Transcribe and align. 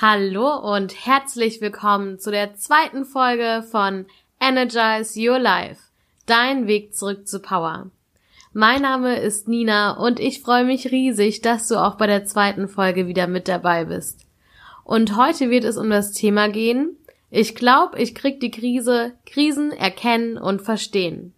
Hallo 0.00 0.54
und 0.76 0.94
herzlich 1.06 1.60
willkommen 1.60 2.20
zu 2.20 2.30
der 2.30 2.54
zweiten 2.54 3.04
Folge 3.04 3.64
von 3.68 4.06
Energize 4.40 5.18
Your 5.18 5.40
Life. 5.40 5.80
Dein 6.24 6.68
Weg 6.68 6.94
zurück 6.94 7.26
zu 7.26 7.40
Power. 7.40 7.90
Mein 8.52 8.82
Name 8.82 9.16
ist 9.16 9.48
Nina 9.48 9.96
und 9.96 10.20
ich 10.20 10.40
freue 10.40 10.64
mich 10.64 10.92
riesig, 10.92 11.40
dass 11.40 11.66
du 11.66 11.82
auch 11.82 11.96
bei 11.96 12.06
der 12.06 12.24
zweiten 12.24 12.68
Folge 12.68 13.08
wieder 13.08 13.26
mit 13.26 13.48
dabei 13.48 13.86
bist. 13.86 14.24
Und 14.84 15.16
heute 15.16 15.50
wird 15.50 15.64
es 15.64 15.76
um 15.76 15.90
das 15.90 16.12
Thema 16.12 16.48
gehen. 16.48 16.96
Ich 17.28 17.56
glaube, 17.56 17.98
ich 17.98 18.14
krieg 18.14 18.38
die 18.38 18.52
Krise, 18.52 19.14
Krisen 19.26 19.72
erkennen 19.72 20.38
und 20.38 20.62
verstehen. 20.62 21.34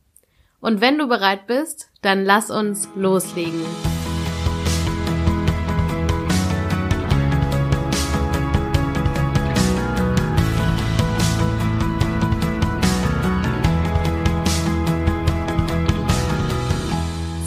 Und 0.61 0.83
wenn 0.83 0.99
du 0.99 1.09
bereit 1.09 1.47
bist, 1.47 1.89
dann 2.03 2.27
lass 2.27 2.51
uns 2.51 2.91
loslegen. 2.95 3.65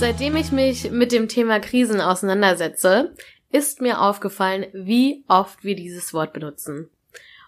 Seitdem 0.05 0.35
ich 0.35 0.51
mich 0.51 0.91
mit 0.91 1.13
dem 1.13 1.29
Thema 1.29 1.61
Krisen 1.61 2.01
auseinandersetze, 2.01 3.15
ist 3.49 3.79
mir 3.79 4.01
aufgefallen, 4.01 4.65
wie 4.73 5.23
oft 5.29 5.63
wir 5.63 5.77
dieses 5.77 6.13
Wort 6.13 6.33
benutzen. 6.33 6.89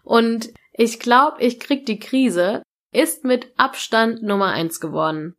Und 0.05 0.53
ich 0.71 1.01
glaube, 1.01 1.41
ich 1.41 1.59
krieg 1.59 1.85
die 1.85 1.99
Krise 1.99 2.63
ist 2.93 3.25
mit 3.25 3.51
Abstand 3.57 4.23
Nummer 4.23 4.53
eins 4.53 4.79
geworden. 4.79 5.35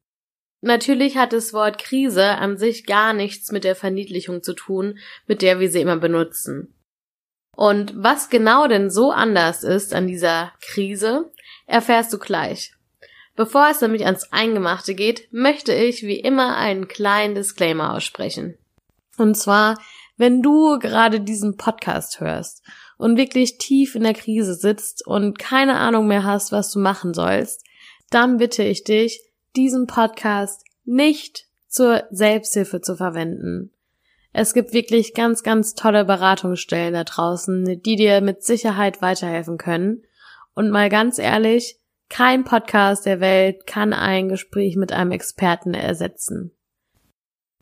Natürlich 0.61 1.17
hat 1.17 1.33
das 1.33 1.55
Wort 1.55 1.79
Krise 1.79 2.33
an 2.33 2.59
sich 2.59 2.85
gar 2.85 3.15
nichts 3.15 3.51
mit 3.51 3.65
der 3.65 3.77
Verniedlichung 3.77 4.43
zu 4.43 4.53
tun, 4.53 4.99
mit 5.27 5.41
der 5.41 5.59
wir 5.59 5.71
sie 5.71 5.81
immer 5.81 5.97
benutzen. 5.97 6.75
Und 7.57 7.95
was 7.97 8.29
genau 8.29 8.69
denn 8.69 8.91
so 8.91 9.11
anders 9.11 9.65
ist 9.65 9.95
an 9.95 10.07
dieser 10.07 10.53
Krise, 10.61 11.33
erfährst 11.67 12.13
du 12.13 12.19
gleich. 12.19 12.76
Bevor 13.37 13.69
es 13.71 13.83
nämlich 13.83 14.07
ans 14.07 14.33
Eingemachte 14.33 14.95
geht, 14.95 15.29
möchte 15.31 15.75
ich 15.75 16.03
wie 16.03 16.19
immer 16.19 16.57
einen 16.57 16.89
kleinen 16.89 17.35
Disclaimer 17.35 17.95
aussprechen. 17.95 18.57
Und 19.19 19.37
zwar, 19.37 19.79
wenn 20.17 20.43
du 20.43 20.79
gerade 20.79 21.21
diesen 21.21 21.59
Podcast 21.59 22.21
hörst 22.21 22.63
und 22.97 23.19
wirklich 23.19 23.59
tief 23.59 23.95
in 23.95 24.05
der 24.05 24.15
Krise 24.15 24.55
sitzt 24.55 25.07
und 25.07 25.39
keine 25.39 25.77
Ahnung 25.77 26.07
mehr 26.07 26.25
hast, 26.25 26.51
was 26.51 26.71
du 26.71 26.79
machen 26.79 27.13
sollst, 27.13 27.63
dann 28.09 28.39
bitte 28.39 28.63
ich 28.63 28.85
dich, 28.85 29.21
diesen 29.55 29.87
Podcast 29.87 30.65
nicht 30.85 31.47
zur 31.69 32.05
Selbsthilfe 32.11 32.81
zu 32.81 32.97
verwenden. 32.97 33.71
Es 34.33 34.55
gibt 34.55 34.73
wirklich 34.73 35.15
ganz, 35.15 35.43
ganz 35.43 35.75
tolle 35.75 36.05
Beratungsstellen 36.05 36.95
da 36.95 37.05
draußen, 37.05 37.83
die 37.83 37.97
dir 37.97 38.21
mit 38.21 38.43
Sicherheit 38.43 39.03
weiterhelfen 39.03 39.59
können. 39.59 40.05
Und 40.55 40.71
mal 40.71 40.89
ganz 40.89 41.19
ehrlich, 41.19 41.79
kein 42.09 42.45
Podcast 42.45 43.07
der 43.07 43.21
Welt 43.21 43.67
kann 43.67 43.93
ein 43.93 44.29
Gespräch 44.29 44.77
mit 44.77 44.93
einem 44.93 45.13
Experten 45.13 45.75
ersetzen. 45.75 46.53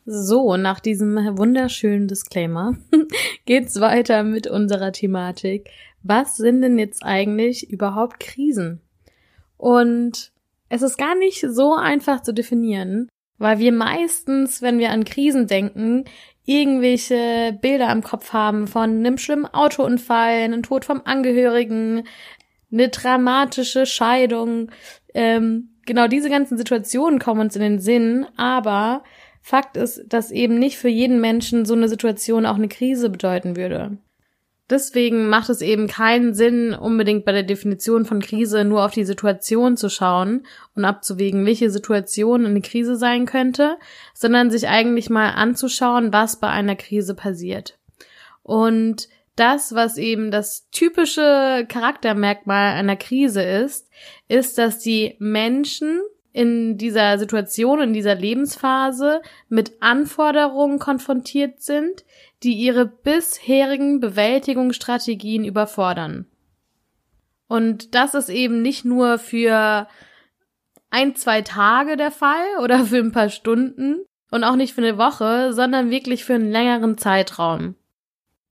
So, 0.05 0.55
nach 0.55 0.79
diesem 0.79 1.15
wunderschönen 1.37 2.07
Disclaimer 2.07 2.77
geht's 3.45 3.79
weiter 3.79 4.23
mit 4.23 4.45
unserer 4.45 4.91
Thematik. 4.91 5.69
Was 6.03 6.37
sind 6.37 6.61
denn 6.61 6.77
jetzt 6.77 7.03
eigentlich 7.03 7.71
überhaupt 7.71 8.19
Krisen? 8.19 8.81
Und 9.57 10.31
es 10.69 10.83
ist 10.83 10.97
gar 10.97 11.15
nicht 11.15 11.41
so 11.41 11.73
einfach 11.73 12.21
zu 12.21 12.33
definieren, 12.33 13.09
weil 13.39 13.57
wir 13.57 13.71
meistens, 13.71 14.61
wenn 14.61 14.77
wir 14.77 14.91
an 14.91 15.05
Krisen 15.05 15.47
denken, 15.47 16.05
irgendwelche 16.45 17.57
Bilder 17.59 17.89
am 17.89 18.03
Kopf 18.03 18.31
haben 18.33 18.67
von 18.67 18.83
einem 18.83 19.17
schlimmen 19.17 19.45
Autounfall, 19.45 20.43
einem 20.43 20.61
Tod 20.61 20.85
vom 20.85 21.01
Angehörigen, 21.03 22.03
eine 22.71 22.89
dramatische 22.89 23.85
Scheidung. 23.85 24.71
Ähm, 25.13 25.69
genau 25.85 26.07
diese 26.07 26.29
ganzen 26.29 26.57
Situationen 26.57 27.19
kommen 27.19 27.41
uns 27.41 27.55
in 27.55 27.61
den 27.61 27.79
Sinn, 27.79 28.25
aber 28.37 29.03
Fakt 29.41 29.77
ist, 29.77 30.05
dass 30.07 30.31
eben 30.31 30.57
nicht 30.57 30.77
für 30.77 30.89
jeden 30.89 31.21
Menschen 31.21 31.65
so 31.65 31.75
eine 31.75 31.87
Situation 31.87 32.47
auch 32.47 32.55
eine 32.55 32.67
Krise 32.67 33.11
bedeuten 33.11 33.55
würde. 33.55 33.97
Deswegen 34.67 35.29
macht 35.29 35.49
es 35.49 35.61
eben 35.61 35.87
keinen 35.87 36.33
Sinn, 36.33 36.73
unbedingt 36.73 37.23
bei 37.23 37.31
der 37.31 37.43
Definition 37.43 38.05
von 38.05 38.19
Krise 38.19 38.65
nur 38.65 38.83
auf 38.83 38.91
die 38.91 39.05
Situation 39.05 39.77
zu 39.77 39.89
schauen 39.89 40.47
und 40.73 40.85
abzuwägen, 40.85 41.45
welche 41.45 41.69
Situation 41.69 42.47
eine 42.47 42.61
Krise 42.61 42.95
sein 42.95 43.27
könnte, 43.27 43.77
sondern 44.15 44.49
sich 44.49 44.67
eigentlich 44.67 45.11
mal 45.11 45.29
anzuschauen, 45.29 46.11
was 46.11 46.39
bei 46.39 46.47
einer 46.47 46.75
Krise 46.75 47.13
passiert. 47.13 47.77
Und 48.41 49.07
das, 49.35 49.75
was 49.75 49.97
eben 49.97 50.31
das 50.31 50.69
typische 50.71 51.65
Charaktermerkmal 51.67 52.73
einer 52.73 52.95
Krise 52.95 53.41
ist, 53.43 53.89
ist, 54.27 54.57
dass 54.57 54.79
die 54.79 55.15
Menschen 55.19 56.01
in 56.31 56.77
dieser 56.77 57.17
Situation, 57.17 57.79
in 57.79 57.93
dieser 57.93 58.15
Lebensphase 58.15 59.21
mit 59.47 59.81
Anforderungen 59.81 60.79
konfrontiert 60.79 61.61
sind, 61.61 62.03
die 62.43 62.53
ihre 62.53 62.85
bisherigen 62.85 64.01
Bewältigungsstrategien 64.01 65.45
überfordern. 65.45 66.25
Und 67.47 67.95
das 67.95 68.15
ist 68.15 68.29
eben 68.29 68.61
nicht 68.61 68.83
nur 68.83 69.17
für 69.17 69.87
ein, 70.89 71.15
zwei 71.15 71.41
Tage 71.41 71.95
der 71.95 72.11
Fall 72.11 72.45
oder 72.61 72.85
für 72.85 72.97
ein 72.97 73.11
paar 73.11 73.29
Stunden 73.29 74.05
und 74.31 74.43
auch 74.43 74.55
nicht 74.55 74.73
für 74.73 74.81
eine 74.81 74.97
Woche, 74.97 75.53
sondern 75.53 75.89
wirklich 75.89 76.25
für 76.25 76.33
einen 76.33 76.51
längeren 76.51 76.97
Zeitraum. 76.97 77.75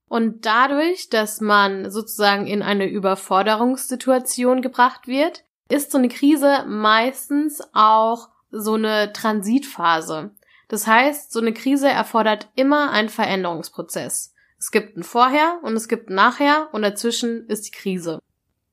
Und 0.07 0.45
dadurch, 0.45 1.09
dass 1.09 1.41
man 1.41 1.89
sozusagen 1.89 2.47
in 2.47 2.61
eine 2.61 2.87
Überforderungssituation 2.87 4.61
gebracht 4.61 5.07
wird, 5.07 5.43
ist 5.69 5.91
so 5.91 5.97
eine 5.97 6.09
Krise 6.09 6.65
meistens 6.67 7.61
auch 7.73 8.29
so 8.51 8.75
eine 8.75 9.11
Transitphase. 9.13 10.31
Das 10.67 10.87
heißt, 10.87 11.31
so 11.31 11.39
eine 11.39 11.53
Krise 11.53 11.89
erfordert 11.89 12.49
immer 12.55 12.91
einen 12.91 13.09
Veränderungsprozess. 13.09 14.33
Es 14.57 14.71
gibt 14.71 14.97
ein 14.97 15.03
Vorher 15.03 15.59
und 15.63 15.75
es 15.75 15.87
gibt 15.87 16.09
ein 16.09 16.15
Nachher 16.15 16.69
und 16.71 16.81
dazwischen 16.81 17.47
ist 17.47 17.67
die 17.67 17.71
Krise. 17.71 18.19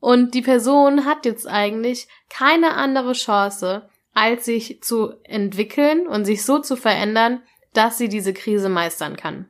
Und 0.01 0.35
die 0.35 0.43
Person 0.43 1.05
hat 1.05 1.27
jetzt 1.27 1.47
eigentlich 1.47 2.09
keine 2.29 2.75
andere 2.75 3.13
Chance, 3.13 3.89
als 4.15 4.45
sich 4.45 4.83
zu 4.83 5.15
entwickeln 5.25 6.07
und 6.07 6.25
sich 6.25 6.45
so 6.45 6.59
zu 6.59 6.77
verändern, 6.77 7.43
dass 7.73 7.99
sie 7.99 8.09
diese 8.09 8.35
Krise 8.35 8.69
meistern 8.69 9.17
kann. 9.17 9.49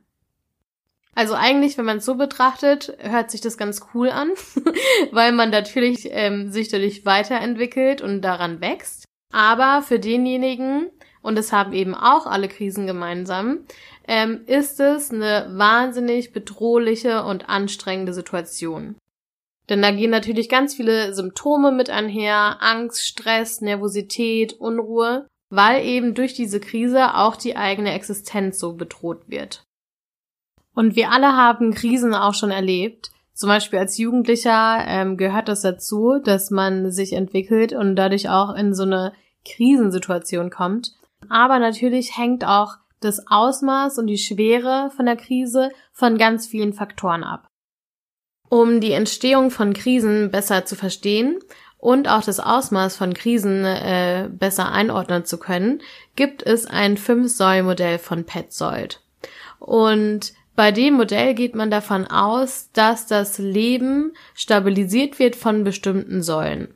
Also 1.15 1.35
eigentlich, 1.35 1.77
wenn 1.77 1.85
man 1.85 1.97
es 1.97 2.05
so 2.05 2.15
betrachtet, 2.15 2.95
hört 2.99 3.29
sich 3.29 3.41
das 3.41 3.57
ganz 3.57 3.81
cool 3.93 4.09
an, 4.09 4.31
weil 5.11 5.31
man 5.31 5.51
natürlich 5.51 6.07
ähm, 6.11 6.51
sich 6.51 6.69
dadurch 6.69 7.05
weiterentwickelt 7.05 8.01
und 8.01 8.21
daran 8.21 8.61
wächst. 8.61 9.05
Aber 9.31 9.81
für 9.81 9.99
denjenigen, 9.99 10.89
und 11.21 11.37
das 11.37 11.51
haben 11.51 11.73
eben 11.73 11.93
auch 11.93 12.25
alle 12.25 12.47
Krisen 12.47 12.87
gemeinsam, 12.87 13.65
ähm, 14.07 14.41
ist 14.47 14.79
es 14.79 15.11
eine 15.11 15.47
wahnsinnig 15.51 16.33
bedrohliche 16.33 17.23
und 17.23 17.47
anstrengende 17.47 18.13
Situation. 18.13 18.95
Denn 19.69 19.81
da 19.81 19.91
gehen 19.91 20.11
natürlich 20.11 20.49
ganz 20.49 20.75
viele 20.75 21.13
Symptome 21.13 21.71
mit 21.71 21.89
einher, 21.89 22.57
Angst, 22.61 23.05
Stress, 23.05 23.61
Nervosität, 23.61 24.53
Unruhe, 24.53 25.27
weil 25.49 25.85
eben 25.85 26.15
durch 26.15 26.33
diese 26.33 26.59
Krise 26.59 27.15
auch 27.15 27.35
die 27.35 27.55
eigene 27.55 27.93
Existenz 27.93 28.59
so 28.59 28.73
bedroht 28.73 29.21
wird. 29.27 29.63
Und 30.73 30.95
wir 30.95 31.11
alle 31.11 31.35
haben 31.35 31.73
Krisen 31.73 32.13
auch 32.13 32.33
schon 32.33 32.51
erlebt. 32.51 33.11
Zum 33.33 33.49
Beispiel 33.49 33.79
als 33.79 33.97
Jugendlicher 33.97 34.83
ähm, 34.87 35.17
gehört 35.17 35.47
das 35.47 35.61
dazu, 35.61 36.19
dass 36.23 36.51
man 36.51 36.91
sich 36.91 37.13
entwickelt 37.13 37.73
und 37.73 37.95
dadurch 37.95 38.29
auch 38.29 38.53
in 38.55 38.73
so 38.73 38.83
eine 38.83 39.13
Krisensituation 39.45 40.49
kommt. 40.49 40.93
Aber 41.29 41.59
natürlich 41.59 42.17
hängt 42.17 42.45
auch 42.45 42.75
das 42.99 43.27
Ausmaß 43.27 43.97
und 43.97 44.07
die 44.07 44.17
Schwere 44.17 44.91
von 44.95 45.05
der 45.05 45.15
Krise 45.15 45.71
von 45.91 46.17
ganz 46.17 46.47
vielen 46.47 46.73
Faktoren 46.73 47.23
ab. 47.23 47.47
Um 48.49 48.79
die 48.79 48.91
Entstehung 48.91 49.51
von 49.51 49.73
Krisen 49.73 50.31
besser 50.31 50.65
zu 50.65 50.75
verstehen 50.75 51.39
und 51.77 52.07
auch 52.07 52.23
das 52.23 52.39
Ausmaß 52.39 52.95
von 52.95 53.13
Krisen 53.13 53.65
äh, 53.65 54.29
besser 54.31 54.71
einordnen 54.71 55.25
zu 55.25 55.37
können, 55.37 55.81
gibt 56.15 56.43
es 56.43 56.65
ein 56.65 56.97
Fünf-Säulen-Modell 56.97 57.99
von 57.99 58.25
Petzold. 58.25 59.01
Und 59.59 60.33
bei 60.55 60.71
dem 60.71 60.95
Modell 60.95 61.33
geht 61.33 61.55
man 61.55 61.71
davon 61.71 62.05
aus, 62.05 62.69
dass 62.73 63.07
das 63.07 63.37
Leben 63.39 64.13
stabilisiert 64.35 65.19
wird 65.19 65.35
von 65.35 65.63
bestimmten 65.63 66.21
Säulen. 66.21 66.75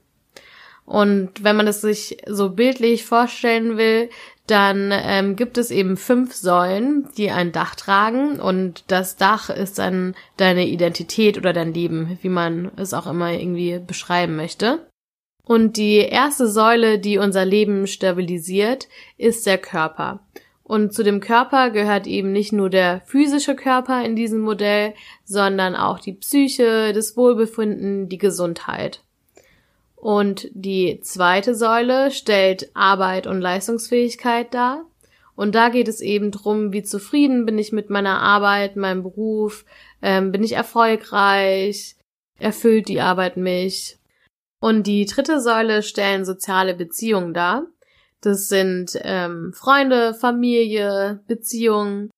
Und 0.85 1.43
wenn 1.43 1.57
man 1.57 1.67
es 1.67 1.81
sich 1.81 2.17
so 2.27 2.51
bildlich 2.51 3.03
vorstellen 3.03 3.77
will, 3.77 4.09
dann 4.47 4.91
ähm, 4.93 5.35
gibt 5.35 5.57
es 5.57 5.69
eben 5.69 5.97
fünf 5.97 6.33
Säulen, 6.33 7.09
die 7.17 7.29
ein 7.29 7.51
Dach 7.51 7.75
tragen 7.75 8.39
und 8.39 8.85
das 8.87 9.17
Dach 9.17 9.49
ist 9.49 9.77
dann 9.77 10.15
deine 10.37 10.65
Identität 10.65 11.37
oder 11.37 11.51
dein 11.51 11.73
Leben, 11.73 12.17
wie 12.21 12.29
man 12.29 12.71
es 12.77 12.93
auch 12.93 13.05
immer 13.05 13.33
irgendwie 13.33 13.79
beschreiben 13.79 14.37
möchte. 14.37 14.87
Und 15.43 15.77
die 15.77 15.97
erste 15.97 16.47
Säule, 16.47 16.99
die 16.99 17.17
unser 17.17 17.45
Leben 17.45 17.87
stabilisiert, 17.87 18.87
ist 19.17 19.45
der 19.45 19.57
Körper. 19.57 20.26
Und 20.67 20.93
zu 20.93 21.01
dem 21.01 21.21
Körper 21.21 21.69
gehört 21.69 22.07
eben 22.07 22.33
nicht 22.33 22.51
nur 22.51 22.69
der 22.69 22.99
physische 23.05 23.55
Körper 23.55 24.03
in 24.03 24.17
diesem 24.17 24.41
Modell, 24.41 24.95
sondern 25.23 25.77
auch 25.77 25.97
die 25.97 26.11
Psyche, 26.11 26.91
das 26.91 27.15
Wohlbefinden, 27.15 28.09
die 28.09 28.17
Gesundheit. 28.17 29.01
Und 29.95 30.49
die 30.51 30.99
zweite 30.99 31.55
Säule 31.55 32.11
stellt 32.11 32.69
Arbeit 32.73 33.27
und 33.27 33.39
Leistungsfähigkeit 33.39 34.53
dar. 34.53 34.83
Und 35.37 35.55
da 35.55 35.69
geht 35.69 35.87
es 35.87 36.01
eben 36.01 36.31
drum, 36.31 36.73
wie 36.73 36.83
zufrieden 36.83 37.45
bin 37.45 37.57
ich 37.57 37.71
mit 37.71 37.89
meiner 37.89 38.19
Arbeit, 38.19 38.75
meinem 38.75 39.03
Beruf, 39.03 39.63
ähm, 40.01 40.33
bin 40.33 40.43
ich 40.43 40.51
erfolgreich, 40.51 41.95
erfüllt 42.39 42.89
die 42.89 42.99
Arbeit 42.99 43.37
mich. 43.37 43.99
Und 44.59 44.85
die 44.85 45.05
dritte 45.05 45.39
Säule 45.39 45.81
stellen 45.81 46.25
soziale 46.25 46.73
Beziehungen 46.73 47.33
dar. 47.33 47.67
Das 48.27 48.49
sind 48.49 48.99
ähm, 49.03 49.53
Freunde, 49.53 50.13
Familie, 50.13 51.21
Beziehungen. 51.29 52.09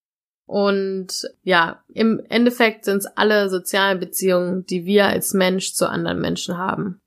Und 0.47 1.29
ja, 1.43 1.83
im 1.93 2.19
Endeffekt 2.29 2.85
sind 2.85 2.97
es 2.97 3.05
alle 3.05 3.47
sozialen 3.47 3.99
Beziehungen, 3.99 4.65
die 4.65 4.85
wir 4.85 5.05
als 5.05 5.35
Mensch 5.35 5.75
zu 5.75 5.87
anderen 5.87 6.19
Menschen 6.19 6.57
haben. 6.57 6.99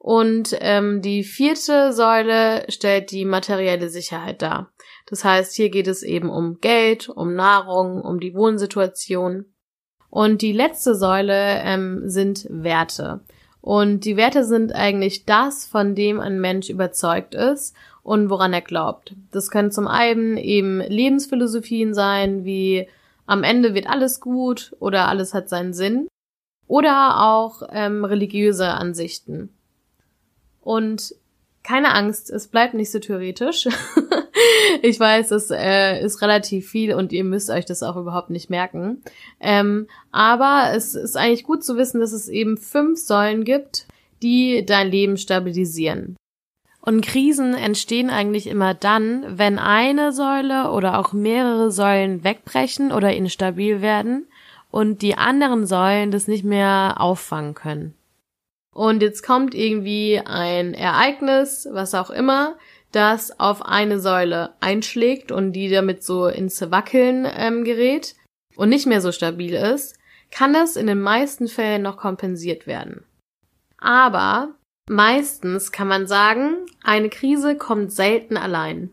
Und 0.00 0.56
ähm, 0.58 1.00
die 1.00 1.22
vierte 1.22 1.92
Säule 1.92 2.64
stellt 2.68 3.12
die 3.12 3.24
materielle 3.24 3.88
Sicherheit 3.88 4.42
dar. 4.42 4.72
Das 5.06 5.22
heißt, 5.22 5.54
hier 5.54 5.70
geht 5.70 5.86
es 5.86 6.02
eben 6.02 6.28
um 6.28 6.58
Geld, 6.60 7.08
um 7.08 7.36
Nahrung, 7.36 8.02
um 8.02 8.18
die 8.18 8.34
Wohnsituation. 8.34 9.44
Und 10.10 10.42
die 10.42 10.52
letzte 10.52 10.96
Säule 10.96 11.60
ähm, 11.62 12.02
sind 12.10 12.48
Werte. 12.50 13.20
Und 13.60 14.04
die 14.04 14.16
Werte 14.16 14.44
sind 14.44 14.74
eigentlich 14.74 15.24
das, 15.24 15.66
von 15.66 15.94
dem 15.94 16.18
ein 16.18 16.40
Mensch 16.40 16.68
überzeugt 16.68 17.36
ist 17.36 17.76
und 18.08 18.30
woran 18.30 18.54
er 18.54 18.62
glaubt. 18.62 19.14
Das 19.32 19.50
können 19.50 19.70
zum 19.70 19.86
einen 19.86 20.38
eben 20.38 20.80
Lebensphilosophien 20.80 21.92
sein, 21.92 22.46
wie 22.46 22.88
am 23.26 23.44
Ende 23.44 23.74
wird 23.74 23.86
alles 23.86 24.18
gut 24.18 24.74
oder 24.80 25.08
alles 25.08 25.34
hat 25.34 25.50
seinen 25.50 25.74
Sinn. 25.74 26.08
Oder 26.66 27.20
auch 27.20 27.62
ähm, 27.70 28.06
religiöse 28.06 28.68
Ansichten. 28.68 29.50
Und 30.62 31.14
keine 31.62 31.92
Angst, 31.94 32.30
es 32.30 32.48
bleibt 32.48 32.72
nicht 32.72 32.90
so 32.90 32.98
theoretisch. 32.98 33.68
ich 34.82 34.98
weiß, 34.98 35.30
es 35.32 35.50
äh, 35.50 36.02
ist 36.02 36.22
relativ 36.22 36.66
viel 36.70 36.94
und 36.94 37.12
ihr 37.12 37.24
müsst 37.24 37.50
euch 37.50 37.66
das 37.66 37.82
auch 37.82 37.96
überhaupt 37.96 38.30
nicht 38.30 38.48
merken. 38.48 39.02
Ähm, 39.38 39.86
aber 40.12 40.72
es 40.74 40.94
ist 40.94 41.14
eigentlich 41.14 41.44
gut 41.44 41.62
zu 41.62 41.76
wissen, 41.76 42.00
dass 42.00 42.12
es 42.12 42.28
eben 42.28 42.56
fünf 42.56 42.98
Säulen 42.98 43.44
gibt, 43.44 43.86
die 44.22 44.64
dein 44.64 44.90
Leben 44.90 45.18
stabilisieren. 45.18 46.16
Und 46.88 47.04
Krisen 47.04 47.52
entstehen 47.52 48.08
eigentlich 48.08 48.46
immer 48.46 48.72
dann, 48.72 49.22
wenn 49.36 49.58
eine 49.58 50.10
Säule 50.10 50.70
oder 50.70 50.98
auch 50.98 51.12
mehrere 51.12 51.70
Säulen 51.70 52.24
wegbrechen 52.24 52.92
oder 52.92 53.12
instabil 53.12 53.82
werden 53.82 54.26
und 54.70 55.02
die 55.02 55.14
anderen 55.14 55.66
Säulen 55.66 56.10
das 56.10 56.28
nicht 56.28 56.44
mehr 56.44 56.94
auffangen 56.96 57.52
können. 57.52 57.94
Und 58.74 59.02
jetzt 59.02 59.22
kommt 59.22 59.54
irgendwie 59.54 60.22
ein 60.24 60.72
Ereignis, 60.72 61.68
was 61.70 61.94
auch 61.94 62.08
immer, 62.08 62.56
das 62.90 63.38
auf 63.38 63.66
eine 63.66 64.00
Säule 64.00 64.54
einschlägt 64.60 65.30
und 65.30 65.52
die 65.52 65.68
damit 65.68 66.02
so 66.02 66.26
ins 66.26 66.70
Wackeln 66.70 67.28
ähm, 67.30 67.64
gerät 67.64 68.14
und 68.56 68.70
nicht 68.70 68.86
mehr 68.86 69.02
so 69.02 69.12
stabil 69.12 69.52
ist, 69.52 69.98
kann 70.30 70.54
das 70.54 70.74
in 70.74 70.86
den 70.86 71.02
meisten 71.02 71.48
Fällen 71.48 71.82
noch 71.82 71.98
kompensiert 71.98 72.66
werden. 72.66 73.04
Aber 73.76 74.54
Meistens 74.88 75.70
kann 75.70 75.86
man 75.86 76.06
sagen, 76.06 76.66
eine 76.82 77.10
Krise 77.10 77.56
kommt 77.56 77.92
selten 77.92 78.36
allein. 78.36 78.90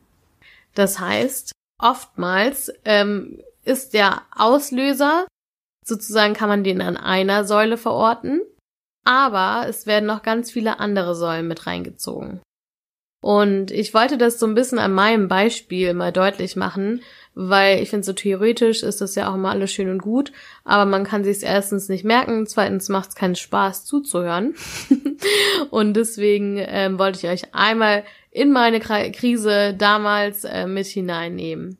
Das 0.73 0.99
heißt, 0.99 1.53
oftmals 1.81 2.71
ähm, 2.83 3.41
ist 3.63 3.93
der 3.93 4.23
Auslöser, 4.35 5.25
sozusagen 5.85 6.33
kann 6.33 6.49
man 6.49 6.63
den 6.63 6.81
an 6.81 6.97
einer 6.97 7.45
Säule 7.45 7.77
verorten, 7.77 8.41
aber 9.05 9.67
es 9.69 9.85
werden 9.85 10.05
noch 10.05 10.21
ganz 10.21 10.51
viele 10.51 10.79
andere 10.79 11.15
Säulen 11.15 11.47
mit 11.47 11.65
reingezogen. 11.65 12.41
Und 13.25 13.71
ich 13.71 13.95
wollte 13.95 14.19
das 14.19 14.37
so 14.37 14.45
ein 14.45 14.53
bisschen 14.53 14.77
an 14.77 14.93
meinem 14.93 15.27
Beispiel 15.27 15.95
mal 15.95 16.11
deutlich 16.11 16.55
machen, 16.55 17.01
weil 17.33 17.81
ich 17.81 17.89
finde, 17.89 18.05
so 18.05 18.13
theoretisch 18.13 18.83
ist 18.83 19.01
das 19.01 19.15
ja 19.15 19.31
auch 19.31 19.33
immer 19.33 19.49
alles 19.49 19.71
schön 19.71 19.89
und 19.89 20.03
gut, 20.03 20.31
aber 20.63 20.85
man 20.85 21.05
kann 21.05 21.23
sich 21.23 21.37
es 21.37 21.41
erstens 21.41 21.89
nicht 21.89 22.03
merken, 22.03 22.45
zweitens 22.45 22.87
macht 22.87 23.09
es 23.09 23.15
keinen 23.15 23.35
Spaß 23.35 23.83
zuzuhören. 23.85 24.53
und 25.71 25.95
deswegen 25.95 26.57
ähm, 26.59 26.99
wollte 26.99 27.17
ich 27.17 27.27
euch 27.27 27.55
einmal 27.55 28.03
in 28.29 28.51
meine 28.51 28.79
Krise 28.79 29.73
damals 29.73 30.43
äh, 30.43 30.67
mit 30.67 30.85
hineinnehmen. 30.85 31.79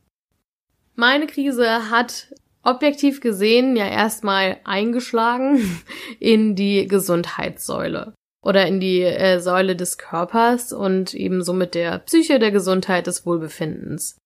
Meine 0.96 1.28
Krise 1.28 1.92
hat 1.92 2.34
objektiv 2.64 3.22
gesehen 3.22 3.76
ja 3.76 3.88
erstmal 3.88 4.58
eingeschlagen 4.64 5.84
in 6.20 6.56
die 6.56 6.88
Gesundheitssäule 6.88 8.16
oder 8.46 8.68
in 8.68 8.80
die 8.80 9.02
äh, 9.02 9.40
Säule 9.40 9.76
des 9.76 9.98
Körpers 9.98 10.72
und 10.72 11.14
ebenso 11.16 11.52
mit 11.54 11.74
der 11.74 12.00
Psyche 12.00 12.38
der 12.38 12.52
Gesundheit 12.52 13.08
des 13.08 13.26
Wohlbefindens. 13.26 14.18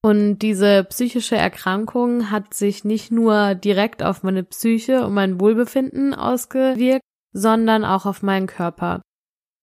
Und 0.00 0.38
diese 0.38 0.84
psychische 0.84 1.36
Erkrankung 1.36 2.30
hat 2.30 2.54
sich 2.54 2.84
nicht 2.84 3.10
nur 3.10 3.56
direkt 3.56 4.04
auf 4.04 4.22
meine 4.22 4.44
Psyche 4.44 5.04
und 5.04 5.12
mein 5.12 5.40
Wohlbefinden 5.40 6.14
ausgewirkt, 6.14 7.02
sondern 7.32 7.84
auch 7.84 8.06
auf 8.06 8.22
meinen 8.22 8.46
Körper. 8.46 9.02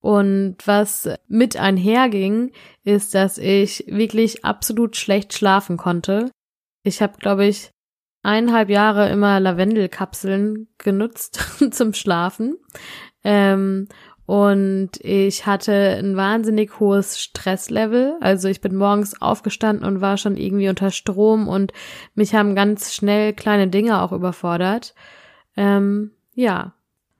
Und 0.02 0.58
was 0.66 1.10
mit 1.28 1.56
einherging, 1.56 2.52
ist, 2.84 3.16
dass 3.16 3.38
ich 3.38 3.86
wirklich 3.88 4.44
absolut 4.44 4.98
schlecht 4.98 5.34
schlafen 5.34 5.78
konnte. 5.78 6.30
Ich 6.84 7.02
habe, 7.02 7.18
glaube 7.18 7.46
ich, 7.46 7.72
eineinhalb 8.22 8.70
Jahre 8.70 9.10
immer 9.10 9.40
Lavendelkapseln 9.40 10.68
genutzt 10.78 11.40
zum 11.72 11.94
Schlafen. 11.94 12.58
Ähm, 13.26 13.88
und 14.26 14.92
ich 15.02 15.46
hatte 15.46 15.98
ein 16.00 16.16
wahnsinnig 16.16 16.80
hohes 16.80 17.20
Stresslevel. 17.20 18.18
Also 18.22 18.48
ich 18.48 18.62
bin 18.62 18.76
morgens 18.76 19.22
aufgestanden 19.22 19.86
und 19.86 20.02
war 20.02 20.18
schon 20.18 20.36
irgendwie 20.38 20.70
unter 20.70 20.90
Strom 20.90 21.48
und 21.48 21.74
mich 22.16 22.34
haben 22.34 22.56
ganz 22.56 22.94
schnell 22.94 23.34
kleine 23.34 23.68
Dinge 23.68 24.02
auch 24.02 24.12
überfordert. 24.12 24.96
Ähm, 25.58 26.12
ja. 26.34 26.74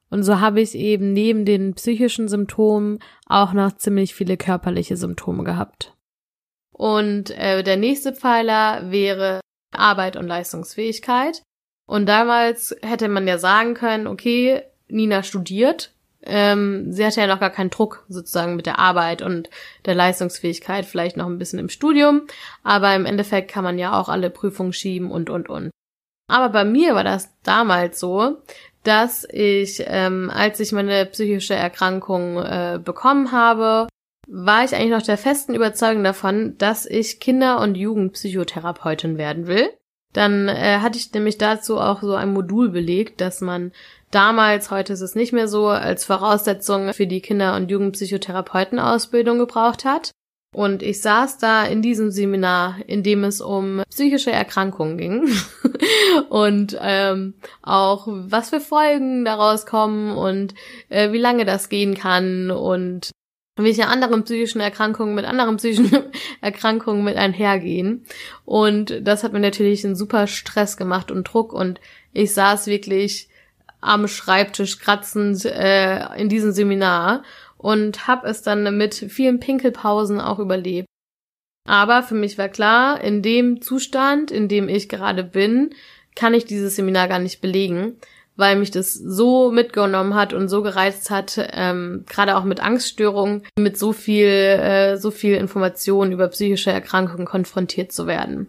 Und 0.10 0.24
so 0.24 0.40
habe 0.40 0.62
ich 0.62 0.76
eben 0.76 1.14
neben 1.14 1.46
den 1.46 1.74
psychischen 1.74 2.28
Symptomen 2.28 3.00
auch 3.28 3.54
noch 3.54 3.76
ziemlich 3.76 4.16
viele 4.16 4.38
körperliche 4.38 4.98
Symptome 4.98 5.44
gehabt. 5.44 5.94
Und 6.72 7.32
äh, 7.32 7.64
der 7.64 7.78
nächste 7.78 8.14
Pfeiler 8.14 8.92
wäre 8.92 9.42
Arbeit 9.72 10.16
und 10.16 10.28
Leistungsfähigkeit. 10.28 11.42
Und 11.86 12.08
damals 12.08 12.76
hätte 12.82 13.10
man 13.10 13.28
ja 13.28 13.38
sagen 13.38 13.74
können, 13.76 14.08
okay, 14.08 14.64
Nina 14.88 15.24
studiert, 15.24 15.95
ähm, 16.26 16.92
sie 16.92 17.06
hatte 17.06 17.22
ja 17.22 17.28
noch 17.28 17.40
gar 17.40 17.50
keinen 17.50 17.70
Druck 17.70 18.06
sozusagen 18.10 18.56
mit 18.56 18.66
der 18.66 18.80
Arbeit 18.80 19.22
und 19.22 19.50
der 19.86 19.96
Leistungsfähigkeit, 19.96 20.86
vielleicht 20.86 21.18
noch 21.18 21.28
ein 21.28 21.38
bisschen 21.38 21.60
im 21.60 21.70
Studium, 21.70 22.28
aber 22.64 22.96
im 22.96 23.06
Endeffekt 23.06 23.52
kann 23.52 23.64
man 23.64 23.78
ja 23.78 24.00
auch 24.00 24.10
alle 24.10 24.30
Prüfungen 24.30 24.74
schieben 24.74 25.12
und, 25.12 25.30
und, 25.30 25.50
und. 25.50 25.72
Aber 26.28 26.50
bei 26.50 26.66
mir 26.66 26.96
war 26.96 27.04
das 27.04 27.30
damals 27.44 28.00
so, 28.00 28.38
dass 28.84 29.28
ich, 29.30 29.84
ähm, 29.88 30.32
als 30.34 30.60
ich 30.60 30.72
meine 30.72 31.06
psychische 31.08 31.56
Erkrankung 31.56 32.38
äh, 32.38 32.80
bekommen 32.84 33.32
habe, 33.32 33.88
war 34.28 34.64
ich 34.64 34.76
eigentlich 34.76 34.92
noch 34.92 35.02
der 35.02 35.18
festen 35.18 35.54
Überzeugung 35.54 36.04
davon, 36.04 36.58
dass 36.58 36.86
ich 36.86 37.20
Kinder- 37.20 37.60
und 37.60 37.76
Jugendpsychotherapeutin 37.76 39.18
werden 39.18 39.48
will. 39.48 39.70
Dann 40.16 40.48
äh, 40.48 40.80
hatte 40.80 40.98
ich 40.98 41.12
nämlich 41.14 41.38
dazu 41.38 41.78
auch 41.78 42.02
so 42.02 42.16
ein 42.16 42.32
Modul 42.32 42.70
belegt, 42.70 43.20
dass 43.20 43.42
man 43.42 43.74
damals, 44.12 44.72
heute 44.72 44.94
ist 44.94 45.02
es 45.02 45.14
nicht 45.14 45.34
mehr 45.34 45.50
so, 45.50 45.68
als 45.68 46.06
Voraussetzung 46.06 46.94
für 46.94 47.06
die 47.06 47.20
Kinder- 47.20 47.58
und 47.58 47.70
Jugendpsychotherapeutenausbildung 47.70 49.40
gebraucht 49.40 49.84
hat. 49.84 50.12
Und 50.54 50.84
ich 50.84 51.02
saß 51.02 51.38
da 51.38 51.66
in 51.66 51.82
diesem 51.82 52.12
Seminar, 52.12 52.78
in 52.88 53.04
dem 53.04 53.26
es 53.26 53.42
um 53.42 53.84
psychische 53.90 54.32
Erkrankungen 54.32 54.98
ging 54.98 55.30
und 56.30 56.78
ähm, 56.82 57.34
auch 57.62 58.08
was 58.08 58.52
für 58.52 58.62
Folgen 58.62 59.26
daraus 59.26 59.66
kommen 59.66 60.16
und 60.16 60.54
äh, 60.88 61.12
wie 61.12 61.20
lange 61.20 61.44
das 61.44 61.68
gehen 61.68 61.94
kann 61.94 62.52
und 62.52 63.12
welche 63.58 63.88
anderen 63.88 64.24
psychischen 64.24 64.60
Erkrankungen 64.60 65.16
mit 65.16 65.26
anderen 65.26 65.58
psychischen 65.58 66.04
Erkrankungen 66.42 67.04
mit 67.04 67.16
einhergehen. 67.16 68.06
Und 68.44 69.02
das 69.02 69.24
hat 69.24 69.34
mir 69.34 69.40
natürlich 69.40 69.86
einen 69.86 69.96
super 69.96 70.28
Stress 70.28 70.78
gemacht 70.78 71.12
und 71.12 71.24
Druck 71.24 71.54
und 71.54 71.80
ich 72.12 72.34
saß 72.34 72.68
wirklich 72.68 73.30
am 73.82 74.08
Schreibtisch 74.08 74.80
kratzend 74.80 75.46
äh, 75.46 76.16
in 76.18 76.28
diesem 76.28 76.52
Seminar 76.52 77.24
und 77.58 78.08
habe 78.08 78.28
es 78.28 78.42
dann 78.42 78.78
mit 78.78 78.96
vielen 78.96 79.40
Pinkelpausen 79.40 80.20
auch 80.20 80.40
überlebt. 80.40 80.88
Aber 81.68 82.04
für 82.04 82.16
mich 82.16 82.38
war 82.38 82.50
klar, 82.50 83.02
in 83.02 83.22
dem 83.22 83.62
Zustand, 83.62 84.32
in 84.32 84.48
dem 84.48 84.70
ich 84.70 84.90
gerade 84.90 85.24
bin, 85.24 85.74
kann 86.16 86.34
ich 86.34 86.46
dieses 86.46 86.76
Seminar 86.76 87.08
gar 87.08 87.20
nicht 87.20 87.42
belegen, 87.42 87.98
weil 88.36 88.56
mich 88.58 88.72
das 88.72 88.94
so 88.94 89.52
mitgenommen 89.52 90.16
hat 90.16 90.34
und 90.34 90.50
so 90.50 90.62
gereizt 90.62 91.10
hat, 91.10 91.40
ähm, 91.54 92.06
gerade 92.08 92.36
auch 92.36 92.44
mit 92.44 92.60
Angststörungen, 92.60 93.44
mit 93.58 93.78
so 93.78 93.94
viel, 93.94 94.28
äh, 94.28 94.98
so 94.98 95.12
viel 95.12 95.36
Informationen 95.36 96.12
über 96.12 96.28
psychische 96.28 96.72
Erkrankungen 96.72 97.26
konfrontiert 97.26 97.92
zu 97.92 98.08
werden. 98.08 98.48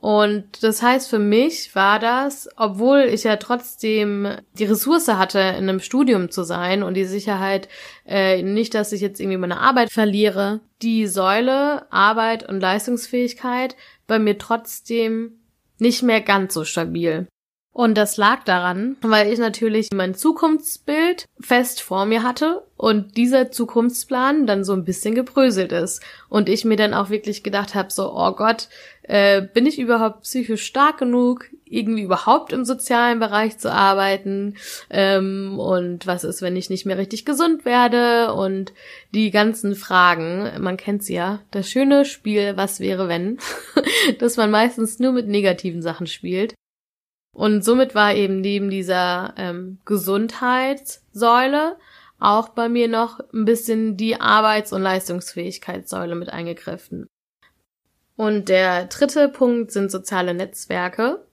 Und 0.00 0.62
das 0.62 0.80
heißt, 0.80 1.10
für 1.10 1.18
mich 1.18 1.74
war 1.74 1.98
das, 1.98 2.48
obwohl 2.56 3.00
ich 3.00 3.24
ja 3.24 3.36
trotzdem 3.36 4.28
die 4.54 4.64
Ressource 4.64 5.08
hatte, 5.08 5.38
in 5.38 5.68
einem 5.68 5.80
Studium 5.80 6.30
zu 6.30 6.42
sein 6.42 6.82
und 6.82 6.94
die 6.94 7.04
Sicherheit, 7.04 7.68
äh, 8.06 8.42
nicht, 8.42 8.74
dass 8.74 8.92
ich 8.92 9.02
jetzt 9.02 9.20
irgendwie 9.20 9.36
meine 9.36 9.60
Arbeit 9.60 9.92
verliere, 9.92 10.60
die 10.80 11.06
Säule 11.06 11.92
Arbeit 11.92 12.48
und 12.48 12.60
Leistungsfähigkeit 12.60 13.76
bei 14.06 14.18
mir 14.18 14.38
trotzdem 14.38 15.32
nicht 15.78 16.02
mehr 16.02 16.22
ganz 16.22 16.54
so 16.54 16.64
stabil. 16.64 17.26
Und 17.72 17.96
das 17.96 18.16
lag 18.16 18.42
daran, 18.42 18.96
weil 19.00 19.32
ich 19.32 19.38
natürlich 19.38 19.90
mein 19.94 20.14
Zukunftsbild 20.14 21.26
fest 21.40 21.80
vor 21.80 22.04
mir 22.04 22.24
hatte 22.24 22.64
und 22.76 23.16
dieser 23.16 23.52
Zukunftsplan 23.52 24.46
dann 24.46 24.64
so 24.64 24.72
ein 24.72 24.84
bisschen 24.84 25.14
gebröselt 25.14 25.70
ist. 25.70 26.02
Und 26.28 26.48
ich 26.48 26.64
mir 26.64 26.76
dann 26.76 26.94
auch 26.94 27.10
wirklich 27.10 27.44
gedacht 27.44 27.76
habe, 27.76 27.92
so, 27.92 28.12
oh 28.12 28.32
Gott, 28.32 28.68
äh, 29.02 29.42
bin 29.42 29.66
ich 29.66 29.78
überhaupt 29.78 30.22
psychisch 30.22 30.64
stark 30.64 30.98
genug, 30.98 31.46
irgendwie 31.64 32.02
überhaupt 32.02 32.52
im 32.52 32.64
sozialen 32.64 33.20
Bereich 33.20 33.58
zu 33.58 33.72
arbeiten? 33.72 34.56
Ähm, 34.90 35.56
und 35.58 36.08
was 36.08 36.24
ist, 36.24 36.42
wenn 36.42 36.56
ich 36.56 36.70
nicht 36.70 36.86
mehr 36.86 36.98
richtig 36.98 37.24
gesund 37.24 37.64
werde? 37.64 38.34
Und 38.34 38.72
die 39.14 39.30
ganzen 39.30 39.76
Fragen, 39.76 40.50
man 40.58 40.76
kennt 40.76 41.04
sie 41.04 41.14
ja, 41.14 41.40
das 41.52 41.70
schöne 41.70 42.04
Spiel, 42.04 42.56
was 42.56 42.80
wäre 42.80 43.06
wenn, 43.06 43.38
dass 44.18 44.36
man 44.36 44.50
meistens 44.50 44.98
nur 44.98 45.12
mit 45.12 45.28
negativen 45.28 45.82
Sachen 45.82 46.08
spielt. 46.08 46.54
Und 47.32 47.64
somit 47.64 47.94
war 47.94 48.14
eben 48.14 48.40
neben 48.40 48.70
dieser 48.70 49.34
ähm, 49.36 49.78
Gesundheitssäule 49.84 51.76
auch 52.18 52.50
bei 52.50 52.68
mir 52.68 52.88
noch 52.88 53.20
ein 53.32 53.44
bisschen 53.44 53.96
die 53.96 54.20
Arbeits- 54.20 54.72
und 54.72 54.82
Leistungsfähigkeitssäule 54.82 56.14
mit 56.14 56.28
eingegriffen. 56.30 57.06
Und 58.16 58.50
der 58.50 58.84
dritte 58.84 59.28
Punkt 59.28 59.72
sind 59.72 59.90
soziale 59.90 60.34
Netzwerke. 60.34 61.24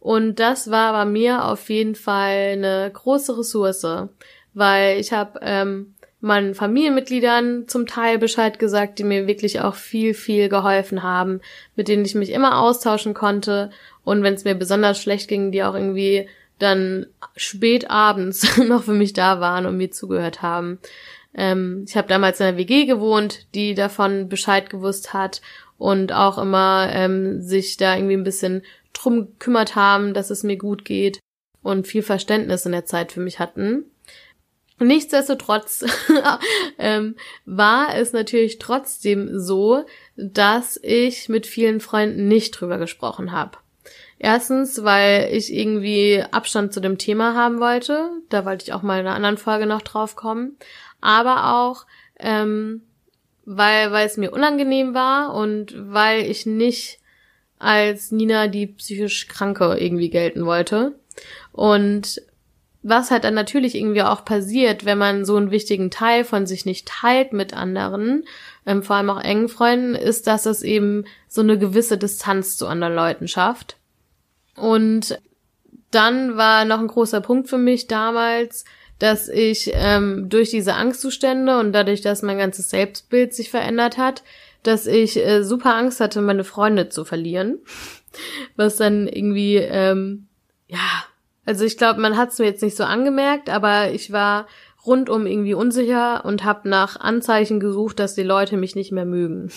Und 0.00 0.40
das 0.40 0.70
war 0.70 0.92
bei 0.92 1.04
mir 1.04 1.44
auf 1.44 1.70
jeden 1.70 1.94
Fall 1.94 2.54
eine 2.54 2.90
große 2.92 3.38
Ressource, 3.38 3.86
weil 4.52 4.98
ich 4.98 5.12
habe 5.12 5.38
ähm, 5.42 5.94
meinen 6.20 6.54
Familienmitgliedern 6.54 7.68
zum 7.68 7.86
Teil 7.86 8.18
Bescheid 8.18 8.58
gesagt, 8.58 8.98
die 8.98 9.04
mir 9.04 9.26
wirklich 9.26 9.60
auch 9.60 9.74
viel, 9.74 10.14
viel 10.14 10.48
geholfen 10.48 11.02
haben, 11.02 11.40
mit 11.76 11.86
denen 11.86 12.04
ich 12.04 12.14
mich 12.14 12.30
immer 12.30 12.58
austauschen 12.58 13.14
konnte 13.14 13.70
und 14.04 14.22
wenn 14.22 14.34
es 14.34 14.44
mir 14.44 14.54
besonders 14.54 15.00
schlecht 15.00 15.28
ging, 15.28 15.52
die 15.52 15.62
auch 15.62 15.74
irgendwie 15.74 16.28
dann 16.58 17.06
spät 17.36 17.90
abends 17.90 18.56
noch 18.68 18.84
für 18.84 18.92
mich 18.92 19.12
da 19.12 19.40
waren 19.40 19.66
und 19.66 19.76
mir 19.76 19.90
zugehört 19.90 20.42
haben. 20.42 20.78
Ähm, 21.34 21.84
ich 21.88 21.96
habe 21.96 22.08
damals 22.08 22.40
in 22.40 22.46
einer 22.46 22.56
WG 22.56 22.86
gewohnt, 22.86 23.46
die 23.54 23.74
davon 23.74 24.28
Bescheid 24.28 24.70
gewusst 24.70 25.12
hat 25.12 25.40
und 25.78 26.12
auch 26.12 26.38
immer 26.38 26.88
ähm, 26.92 27.42
sich 27.42 27.76
da 27.76 27.96
irgendwie 27.96 28.16
ein 28.16 28.24
bisschen 28.24 28.62
drum 28.92 29.26
gekümmert 29.26 29.74
haben, 29.74 30.14
dass 30.14 30.30
es 30.30 30.44
mir 30.44 30.56
gut 30.56 30.84
geht 30.84 31.18
und 31.62 31.88
viel 31.88 32.02
Verständnis 32.02 32.66
in 32.66 32.72
der 32.72 32.84
Zeit 32.84 33.10
für 33.10 33.20
mich 33.20 33.40
hatten. 33.40 33.84
Nichtsdestotrotz 34.78 35.84
ähm, 36.78 37.16
war 37.44 37.96
es 37.96 38.12
natürlich 38.12 38.58
trotzdem 38.58 39.38
so, 39.38 39.84
dass 40.16 40.78
ich 40.82 41.28
mit 41.28 41.46
vielen 41.46 41.80
Freunden 41.80 42.28
nicht 42.28 42.52
drüber 42.52 42.78
gesprochen 42.78 43.32
habe. 43.32 43.58
Erstens, 44.24 44.82
weil 44.84 45.28
ich 45.32 45.52
irgendwie 45.52 46.24
Abstand 46.30 46.72
zu 46.72 46.80
dem 46.80 46.96
Thema 46.96 47.34
haben 47.34 47.60
wollte. 47.60 48.08
Da 48.30 48.46
wollte 48.46 48.64
ich 48.64 48.72
auch 48.72 48.80
mal 48.80 48.98
in 48.98 49.06
einer 49.06 49.14
anderen 49.14 49.36
Folge 49.36 49.66
noch 49.66 49.82
drauf 49.82 50.16
kommen. 50.16 50.56
Aber 51.02 51.52
auch, 51.54 51.84
ähm, 52.18 52.80
weil, 53.44 53.92
weil 53.92 54.06
es 54.06 54.16
mir 54.16 54.32
unangenehm 54.32 54.94
war 54.94 55.34
und 55.34 55.74
weil 55.76 56.22
ich 56.22 56.46
nicht 56.46 57.00
als 57.58 58.12
Nina 58.12 58.46
die 58.46 58.66
psychisch 58.68 59.28
Kranke 59.28 59.76
irgendwie 59.78 60.08
gelten 60.08 60.46
wollte. 60.46 60.98
Und 61.52 62.22
was 62.82 63.10
halt 63.10 63.24
dann 63.24 63.34
natürlich 63.34 63.74
irgendwie 63.74 64.04
auch 64.04 64.24
passiert, 64.24 64.86
wenn 64.86 64.96
man 64.96 65.26
so 65.26 65.36
einen 65.36 65.50
wichtigen 65.50 65.90
Teil 65.90 66.24
von 66.24 66.46
sich 66.46 66.64
nicht 66.64 66.88
teilt 66.88 67.34
mit 67.34 67.52
anderen, 67.52 68.24
ähm, 68.64 68.82
vor 68.82 68.96
allem 68.96 69.10
auch 69.10 69.20
engen 69.20 69.50
Freunden, 69.50 69.94
ist, 69.94 70.26
dass 70.26 70.46
es 70.46 70.62
eben 70.62 71.04
so 71.28 71.42
eine 71.42 71.58
gewisse 71.58 71.98
Distanz 71.98 72.56
zu 72.56 72.66
anderen 72.66 72.94
Leuten 72.94 73.28
schafft. 73.28 73.76
Und 74.56 75.18
dann 75.90 76.36
war 76.36 76.64
noch 76.64 76.80
ein 76.80 76.88
großer 76.88 77.20
Punkt 77.20 77.48
für 77.48 77.58
mich 77.58 77.86
damals, 77.86 78.64
dass 78.98 79.28
ich 79.28 79.70
ähm, 79.74 80.28
durch 80.28 80.50
diese 80.50 80.74
Angstzustände 80.74 81.58
und 81.58 81.72
dadurch, 81.72 82.00
dass 82.00 82.22
mein 82.22 82.38
ganzes 82.38 82.70
Selbstbild 82.70 83.34
sich 83.34 83.50
verändert 83.50 83.98
hat, 83.98 84.22
dass 84.62 84.86
ich 84.86 85.16
äh, 85.16 85.42
super 85.42 85.74
Angst 85.74 86.00
hatte, 86.00 86.20
meine 86.20 86.44
Freunde 86.44 86.88
zu 86.88 87.04
verlieren. 87.04 87.58
Was 88.56 88.76
dann 88.76 89.08
irgendwie, 89.08 89.56
ähm, 89.56 90.28
ja, 90.68 91.04
also 91.44 91.64
ich 91.64 91.76
glaube, 91.76 92.00
man 92.00 92.16
hat 92.16 92.30
es 92.30 92.38
mir 92.38 92.46
jetzt 92.46 92.62
nicht 92.62 92.76
so 92.76 92.84
angemerkt, 92.84 93.50
aber 93.50 93.90
ich 93.90 94.12
war 94.12 94.46
rundum 94.86 95.26
irgendwie 95.26 95.54
unsicher 95.54 96.24
und 96.24 96.44
habe 96.44 96.68
nach 96.68 96.98
Anzeichen 97.00 97.60
gesucht, 97.60 97.98
dass 97.98 98.14
die 98.14 98.22
Leute 98.22 98.56
mich 98.56 98.74
nicht 98.74 98.92
mehr 98.92 99.04
mögen. 99.04 99.50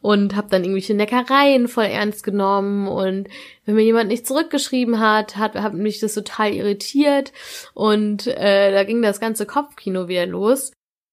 Und 0.00 0.36
habe 0.36 0.48
dann 0.50 0.62
irgendwelche 0.62 0.94
Neckereien 0.94 1.68
voll 1.68 1.84
ernst 1.84 2.22
genommen 2.22 2.88
und 2.88 3.28
wenn 3.64 3.74
mir 3.74 3.82
jemand 3.82 4.08
nicht 4.08 4.26
zurückgeschrieben 4.26 5.00
hat, 5.00 5.36
hat, 5.36 5.54
hat 5.54 5.74
mich 5.74 6.00
das 6.00 6.14
total 6.14 6.52
irritiert 6.52 7.32
und 7.74 8.26
äh, 8.26 8.72
da 8.72 8.84
ging 8.84 9.02
das 9.02 9.20
ganze 9.20 9.46
Kopfkino 9.46 10.08
wieder 10.08 10.26
los. 10.26 10.72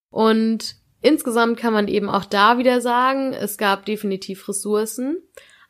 Und 0.10 0.76
insgesamt 1.02 1.58
kann 1.58 1.74
man 1.74 1.88
eben 1.88 2.10
auch 2.10 2.26
da 2.26 2.58
wieder 2.58 2.82
sagen, 2.82 3.34
es 3.34 3.58
gab 3.58 3.86
definitiv 3.86 4.48
Ressourcen. 4.48 5.18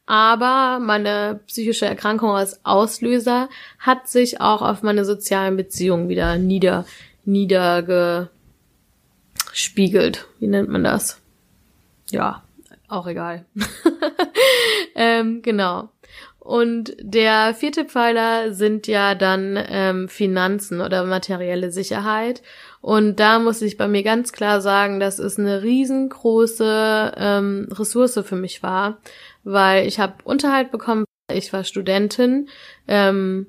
Aber 0.07 0.79
meine 0.79 1.41
psychische 1.47 1.85
Erkrankung 1.85 2.29
als 2.31 2.63
Auslöser 2.63 3.49
hat 3.77 4.07
sich 4.07 4.39
auch 4.39 4.61
auf 4.61 4.81
meine 4.81 5.03
sozialen 5.03 5.57
Beziehungen 5.57 6.07
wieder 6.07 6.37
nieder, 6.37 6.85
niedergespiegelt. 7.27 10.27
Wie 10.39 10.47
nennt 10.47 10.69
man 10.69 10.83
das? 10.83 11.21
Ja, 12.09 12.43
auch 12.87 13.05
egal. 13.07 13.45
ähm, 14.95 15.41
genau. 15.41 15.89
Und 16.39 16.95
der 17.01 17.53
vierte 17.53 17.83
Pfeiler 17.83 18.53
sind 18.53 18.87
ja 18.87 19.15
dann 19.15 19.61
ähm, 19.67 20.07
Finanzen 20.07 20.79
oder 20.79 21.03
materielle 21.03 21.71
Sicherheit. 21.71 22.41
Und 22.79 23.19
da 23.19 23.39
muss 23.39 23.61
ich 23.61 23.75
bei 23.75 23.89
mir 23.89 24.03
ganz 24.03 24.31
klar 24.31 24.61
sagen, 24.61 25.01
dass 25.01 25.19
es 25.19 25.37
eine 25.37 25.63
riesengroße 25.63 27.13
ähm, 27.17 27.67
Ressource 27.73 28.21
für 28.23 28.37
mich 28.37 28.63
war, 28.63 28.99
weil 29.43 29.85
ich 29.87 29.99
habe 29.99 30.13
Unterhalt 30.23 30.71
bekommen, 30.71 31.03
ich 31.29 31.51
war 31.51 31.65
Studentin, 31.65 32.47
ähm, 32.87 33.47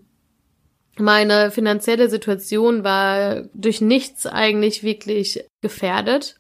meine 1.01 1.51
finanzielle 1.51 2.09
Situation 2.09 2.85
war 2.85 3.43
durch 3.55 3.81
nichts 3.81 4.27
eigentlich 4.27 4.83
wirklich 4.83 5.45
gefährdet. 5.61 6.37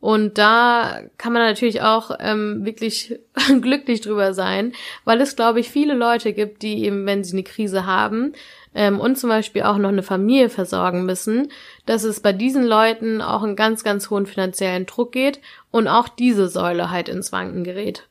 Und 0.00 0.38
da 0.38 1.00
kann 1.16 1.32
man 1.32 1.42
natürlich 1.42 1.82
auch 1.82 2.12
ähm, 2.20 2.64
wirklich 2.64 3.18
glücklich 3.60 4.00
drüber 4.00 4.32
sein, 4.32 4.72
weil 5.04 5.20
es, 5.20 5.34
glaube 5.34 5.58
ich, 5.58 5.70
viele 5.70 5.94
Leute 5.94 6.32
gibt, 6.32 6.62
die 6.62 6.84
eben, 6.84 7.04
wenn 7.04 7.24
sie 7.24 7.32
eine 7.32 7.42
Krise 7.42 7.84
haben 7.84 8.32
ähm, 8.74 9.00
und 9.00 9.18
zum 9.18 9.28
Beispiel 9.28 9.62
auch 9.62 9.76
noch 9.76 9.88
eine 9.88 10.04
Familie 10.04 10.50
versorgen 10.50 11.04
müssen, 11.04 11.50
dass 11.84 12.04
es 12.04 12.20
bei 12.20 12.32
diesen 12.32 12.64
Leuten 12.64 13.20
auch 13.20 13.42
einen 13.42 13.56
ganz, 13.56 13.82
ganz 13.82 14.08
hohen 14.08 14.26
finanziellen 14.26 14.86
Druck 14.86 15.10
geht 15.10 15.40
und 15.72 15.88
auch 15.88 16.08
diese 16.08 16.48
Säule 16.48 16.90
halt 16.90 17.08
ins 17.08 17.32
Wanken 17.32 17.64
gerät. 17.64 18.08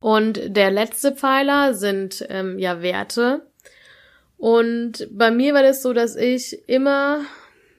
Und 0.00 0.40
der 0.56 0.70
letzte 0.70 1.12
Pfeiler 1.12 1.74
sind 1.74 2.26
ähm, 2.28 2.58
ja 2.58 2.82
Werte. 2.82 3.46
Und 4.38 5.08
bei 5.10 5.30
mir 5.30 5.54
war 5.54 5.62
das 5.62 5.82
so, 5.82 5.92
dass 5.92 6.16
ich 6.16 6.68
immer 6.68 7.20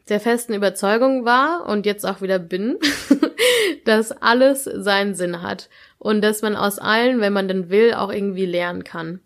der 0.10 0.20
festen 0.20 0.54
Überzeugung 0.54 1.26
war 1.26 1.66
und 1.68 1.86
jetzt 1.86 2.06
auch 2.06 2.22
wieder 2.22 2.40
bin, 2.40 2.78
dass 3.86 4.12
alles 4.12 4.64
seinen 4.64 5.16
Sinn 5.16 5.42
hat 5.42 5.70
und 5.98 6.22
dass 6.22 6.42
man 6.42 6.56
aus 6.56 6.80
allen, 6.80 7.22
wenn 7.22 7.34
man 7.34 7.48
denn 7.48 7.70
will, 7.70 7.94
auch 7.94 8.12
irgendwie 8.12 8.46
lernen 8.46 8.84
kann 8.84 9.20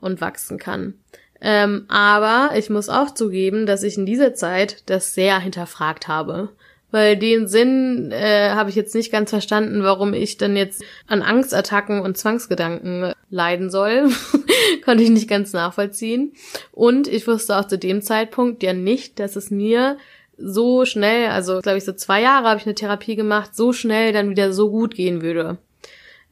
und 0.00 0.20
wachsen 0.20 0.58
kann. 0.58 0.94
Ähm, 1.40 1.84
aber 1.88 2.56
ich 2.56 2.70
muss 2.70 2.88
auch 2.88 3.12
zugeben, 3.12 3.66
dass 3.66 3.82
ich 3.82 3.98
in 3.98 4.06
dieser 4.06 4.34
Zeit 4.34 4.82
das 4.86 5.14
sehr 5.14 5.38
hinterfragt 5.38 6.08
habe 6.08 6.50
weil 6.94 7.16
den 7.16 7.48
Sinn 7.48 8.12
äh, 8.12 8.50
habe 8.50 8.70
ich 8.70 8.76
jetzt 8.76 8.94
nicht 8.94 9.10
ganz 9.10 9.30
verstanden, 9.30 9.82
warum 9.82 10.14
ich 10.14 10.36
dann 10.36 10.56
jetzt 10.56 10.84
an 11.08 11.22
Angstattacken 11.22 12.00
und 12.00 12.16
Zwangsgedanken 12.16 13.12
leiden 13.30 13.68
soll. 13.68 14.10
Konnte 14.84 15.02
ich 15.02 15.10
nicht 15.10 15.28
ganz 15.28 15.52
nachvollziehen. 15.52 16.34
Und 16.70 17.08
ich 17.08 17.26
wusste 17.26 17.56
auch 17.56 17.66
zu 17.66 17.78
dem 17.78 18.00
Zeitpunkt 18.00 18.62
ja 18.62 18.72
nicht, 18.72 19.18
dass 19.18 19.34
es 19.34 19.50
mir 19.50 19.96
so 20.38 20.84
schnell, 20.84 21.30
also 21.30 21.58
glaube 21.62 21.78
ich 21.78 21.84
so 21.84 21.94
zwei 21.94 22.22
Jahre 22.22 22.48
habe 22.48 22.60
ich 22.60 22.66
eine 22.66 22.76
Therapie 22.76 23.16
gemacht, 23.16 23.56
so 23.56 23.72
schnell 23.72 24.12
dann 24.12 24.30
wieder 24.30 24.52
so 24.52 24.70
gut 24.70 24.94
gehen 24.94 25.20
würde. 25.20 25.58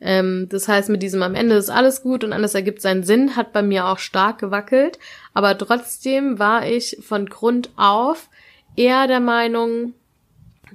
Ähm, 0.01 0.47
das 0.49 0.69
heißt, 0.69 0.91
mit 0.91 1.03
diesem 1.03 1.25
am 1.25 1.35
Ende 1.35 1.57
ist 1.57 1.71
alles 1.71 2.03
gut 2.03 2.23
und 2.23 2.33
alles 2.33 2.55
ergibt 2.55 2.83
seinen 2.83 3.03
Sinn, 3.03 3.35
hat 3.35 3.53
bei 3.53 3.63
mir 3.63 3.89
auch 3.89 3.99
stark 3.99 4.39
gewackelt. 4.39 5.01
Aber 5.35 5.59
trotzdem 5.59 6.39
war 6.39 6.65
ich 6.65 6.99
von 7.01 7.27
Grund 7.27 7.71
auf 7.75 8.29
eher 8.77 9.09
der 9.09 9.19
Meinung, 9.19 9.95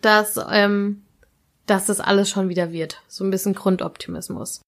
dass, 0.02 0.40
ähm, 0.52 1.04
dass 1.66 1.88
das 1.88 2.00
alles 2.00 2.30
schon 2.30 2.50
wieder 2.50 2.72
wird. 2.72 3.02
So 3.08 3.24
ein 3.24 3.32
bisschen 3.32 3.54
Grundoptimismus. 3.54 4.62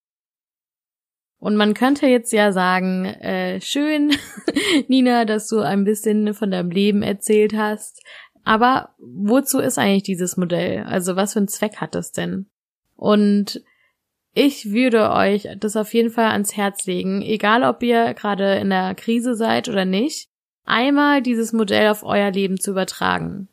Und 1.40 1.56
man 1.56 1.74
könnte 1.74 2.08
jetzt 2.08 2.34
ja 2.34 2.52
sagen, 2.52 3.06
äh, 3.06 3.62
schön, 3.62 4.14
Nina, 4.88 5.24
dass 5.26 5.48
du 5.48 5.60
ein 5.60 5.86
bisschen 5.86 6.34
von 6.34 6.52
deinem 6.52 6.70
Leben 6.70 7.02
erzählt 7.02 7.54
hast. 7.56 8.04
Aber 8.44 8.94
wozu 9.00 9.60
ist 9.60 9.78
eigentlich 9.78 10.04
dieses 10.04 10.36
Modell? 10.36 10.84
Also 10.84 11.16
was 11.16 11.34
für 11.34 11.40
einen 11.40 11.48
Zweck 11.48 11.78
hat 11.78 11.96
es 11.96 12.12
denn? 12.12 12.48
Und 12.96 13.64
ich 14.34 14.72
würde 14.72 15.12
euch 15.12 15.48
das 15.58 15.76
auf 15.76 15.94
jeden 15.94 16.10
Fall 16.10 16.32
ans 16.32 16.56
Herz 16.56 16.86
legen, 16.86 17.22
egal 17.22 17.64
ob 17.64 17.82
ihr 17.84 18.14
gerade 18.14 18.56
in 18.56 18.70
der 18.70 18.94
Krise 18.96 19.36
seid 19.36 19.70
oder 19.70 19.86
nicht, 19.86 20.30
einmal 20.66 21.22
dieses 21.22 21.54
Modell 21.54 21.90
auf 21.90 22.04
euer 22.04 22.32
Leben 22.32 22.60
zu 22.60 22.72
übertragen. 22.72 23.48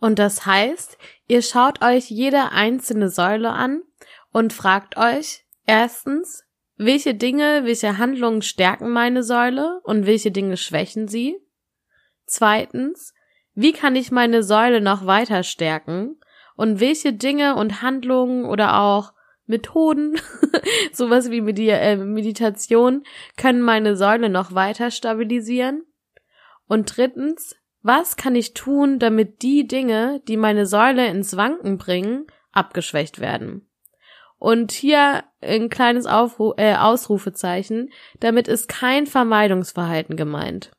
Und 0.00 0.18
das 0.18 0.46
heißt, 0.46 0.96
ihr 1.26 1.42
schaut 1.42 1.82
euch 1.82 2.10
jede 2.10 2.52
einzelne 2.52 3.08
Säule 3.08 3.50
an 3.50 3.82
und 4.32 4.52
fragt 4.52 4.96
euch 4.96 5.44
erstens, 5.66 6.44
welche 6.76 7.14
Dinge, 7.14 7.64
welche 7.64 7.98
Handlungen 7.98 8.42
stärken 8.42 8.90
meine 8.90 9.24
Säule 9.24 9.80
und 9.82 10.06
welche 10.06 10.30
Dinge 10.30 10.56
schwächen 10.56 11.08
sie? 11.08 11.36
Zweitens, 12.26 13.14
wie 13.54 13.72
kann 13.72 13.96
ich 13.96 14.12
meine 14.12 14.44
Säule 14.44 14.80
noch 14.80 15.04
weiter 15.04 15.42
stärken? 15.42 16.20
Und 16.54 16.78
welche 16.78 17.12
Dinge 17.12 17.56
und 17.56 17.82
Handlungen 17.82 18.44
oder 18.44 18.80
auch 18.80 19.12
Methoden, 19.46 20.20
sowas 20.92 21.30
wie 21.30 21.40
Medi 21.40 21.68
äh, 21.70 21.96
Meditation, 21.96 23.02
können 23.36 23.62
meine 23.62 23.96
Säule 23.96 24.28
noch 24.28 24.54
weiter 24.54 24.92
stabilisieren? 24.92 25.84
Und 26.68 26.96
drittens, 26.96 27.56
was 27.88 28.16
kann 28.16 28.36
ich 28.36 28.52
tun, 28.52 28.98
damit 28.98 29.40
die 29.40 29.66
Dinge, 29.66 30.20
die 30.28 30.36
meine 30.36 30.66
Säule 30.66 31.06
ins 31.08 31.36
Wanken 31.38 31.78
bringen, 31.78 32.26
abgeschwächt 32.52 33.18
werden? 33.18 33.66
Und 34.38 34.72
hier 34.72 35.24
ein 35.40 35.70
kleines 35.70 36.06
Aufru 36.06 36.52
äh, 36.58 36.74
Ausrufezeichen. 36.74 37.90
Damit 38.20 38.46
ist 38.46 38.68
kein 38.68 39.06
Vermeidungsverhalten 39.06 40.16
gemeint. 40.16 40.70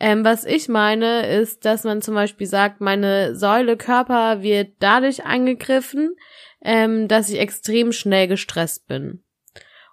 Ähm, 0.00 0.24
was 0.24 0.46
ich 0.46 0.70
meine, 0.70 1.28
ist, 1.28 1.66
dass 1.66 1.84
man 1.84 2.00
zum 2.00 2.14
Beispiel 2.14 2.46
sagt, 2.46 2.80
meine 2.80 3.36
Säule 3.36 3.76
Körper 3.76 4.42
wird 4.42 4.76
dadurch 4.80 5.26
angegriffen, 5.26 6.16
ähm, 6.64 7.08
dass 7.08 7.28
ich 7.28 7.38
extrem 7.38 7.92
schnell 7.92 8.26
gestresst 8.26 8.88
bin. 8.88 9.22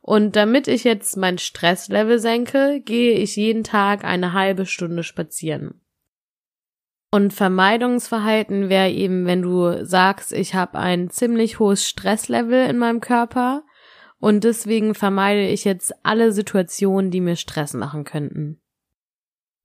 Und 0.02 0.38
damit 0.38 0.70
ich 0.70 0.86
jetzt 0.86 1.18
mein 1.18 1.38
Stresslevel 1.38 2.18
senke, 2.18 2.80
gehe 2.80 3.16
ich 3.16 3.36
jeden 3.36 3.66
Tag 3.66 4.06
eine 4.06 4.32
halbe 4.32 4.66
Stunde 4.66 5.04
spazieren. 5.04 5.82
Und 7.12 7.34
Vermeidungsverhalten 7.34 8.70
wäre 8.70 8.90
eben, 8.92 9.26
wenn 9.26 9.42
du 9.42 9.84
sagst, 9.84 10.32
ich 10.32 10.54
habe 10.54 10.78
ein 10.78 11.10
ziemlich 11.10 11.58
hohes 11.58 11.88
Stresslevel 11.88 12.70
in 12.70 12.78
meinem 12.78 13.02
Körper 13.02 13.64
und 14.20 14.44
deswegen 14.44 14.94
vermeide 14.94 15.48
ich 15.48 15.64
jetzt 15.64 15.94
alle 16.04 16.32
Situationen, 16.32 17.10
die 17.10 17.22
mir 17.22 17.36
Stress 17.36 17.74
machen 17.74 18.04
könnten. 18.04 18.60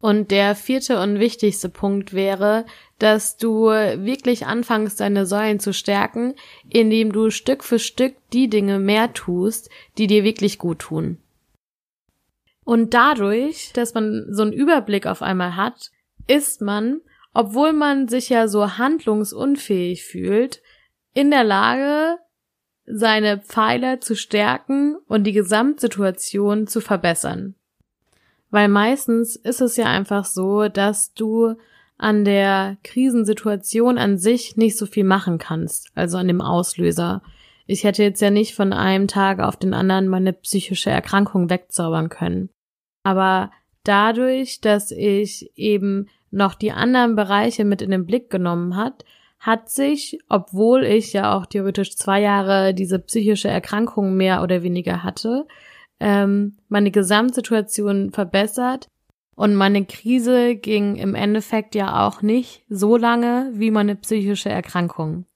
Und 0.00 0.30
der 0.30 0.54
vierte 0.54 1.00
und 1.00 1.18
wichtigste 1.18 1.68
Punkt 1.68 2.12
wäre, 2.12 2.66
dass 2.98 3.36
du 3.36 3.68
wirklich 3.68 4.46
anfängst, 4.46 5.00
deine 5.00 5.24
Säulen 5.26 5.60
zu 5.60 5.72
stärken, 5.72 6.34
indem 6.68 7.10
du 7.10 7.30
Stück 7.30 7.64
für 7.64 7.78
Stück 7.78 8.14
die 8.32 8.48
Dinge 8.48 8.78
mehr 8.78 9.12
tust, 9.12 9.70
die 9.96 10.06
dir 10.06 10.24
wirklich 10.24 10.58
gut 10.58 10.80
tun. 10.80 11.18
Und 12.64 12.94
dadurch, 12.94 13.72
dass 13.74 13.94
man 13.94 14.26
so 14.30 14.42
einen 14.42 14.52
Überblick 14.52 15.06
auf 15.06 15.22
einmal 15.22 15.56
hat, 15.56 15.90
ist 16.26 16.60
man 16.60 17.00
obwohl 17.34 17.72
man 17.72 18.08
sich 18.08 18.28
ja 18.28 18.49
so 18.49 18.78
handlungsunfähig 18.78 20.04
fühlt, 20.04 20.62
in 21.12 21.30
der 21.30 21.44
Lage, 21.44 22.18
seine 22.86 23.38
Pfeiler 23.38 24.00
zu 24.00 24.14
stärken 24.14 24.97
und 25.08 25.25
die 25.25 25.32
Gesamtsituation 25.32 26.66
zu 26.66 26.80
verbessern. 26.80 27.54
Weil 28.50 28.68
meistens 28.68 29.36
ist 29.36 29.60
es 29.60 29.76
ja 29.76 29.86
einfach 29.86 30.25
so, 30.25 30.68
dass 30.68 31.12
du 31.14 31.56
an 31.97 32.25
der 32.25 32.76
Krisensituation 32.82 33.99
an 33.99 34.18
sich 34.18 34.56
nicht 34.56 34.76
so 34.76 34.86
viel 34.86 35.04
machen 35.04 35.38
kannst, 35.38 35.90
also 35.94 36.18
an 36.18 36.28
dem 36.28 36.40
Auslöser. 36.40 37.23
Ich 37.66 37.84
hätte 37.84 38.02
jetzt 38.02 38.20
ja 38.20 38.30
nicht 38.30 38.54
von 38.54 38.73
einem 38.73 39.08
Tag 39.08 39.40
auf 39.40 39.56
den 39.56 39.75
anderen 39.75 40.08
meine 40.08 40.32
psychische 40.32 40.90
Erkrankung 40.90 41.49
wegzaubern 41.49 42.10
können. 42.10 42.50
Aber 43.04 43.50
dadurch, 43.84 44.60
dass 44.60 44.90
ich 44.90 45.50
eben 45.56 46.08
noch 46.34 46.54
die 46.54 46.73
anderen 46.73 47.16
Bereiche 47.16 47.64
mit 47.64 47.80
in 47.80 47.90
den 47.90 48.06
Blick 48.06 48.28
genommen 48.28 48.76
hat, 48.76 49.04
hat 49.38 49.70
sich, 49.70 50.18
obwohl 50.28 50.84
ich 50.84 51.12
ja 51.12 51.36
auch 51.36 51.47
theoretisch 51.47 51.97
zwei 51.97 52.20
Jahre 52.20 52.75
diese 52.75 52.99
psychische 52.99 53.49
Erkrankung 53.49 54.16
mehr 54.16 54.42
oder 54.42 54.62
weniger 54.62 55.02
hatte, 55.02 55.47
ähm, 56.00 56.56
meine 56.68 56.90
Gesamtsituation 56.90 58.10
verbessert 58.10 58.88
und 59.36 59.54
meine 59.54 59.84
Krise 59.84 60.56
ging 60.56 60.97
im 60.97 61.14
Endeffekt 61.14 61.75
ja 61.75 62.06
auch 62.06 62.23
nicht 62.23 62.64
so 62.68 62.97
lange 62.97 63.50
wie 63.52 63.70
meine 63.70 63.97
psychische 63.97 64.49
Erkrankung. 64.49 65.26